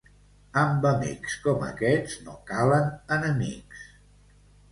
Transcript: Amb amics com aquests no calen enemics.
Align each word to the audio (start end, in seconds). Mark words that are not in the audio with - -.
Amb 0.59 0.85
amics 0.91 1.33
com 1.43 1.65
aquests 1.67 2.17
no 2.29 2.35
calen 2.51 2.89
enemics. 3.17 3.85